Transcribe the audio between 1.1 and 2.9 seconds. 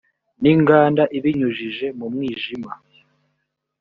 ibinyujije mu mwijima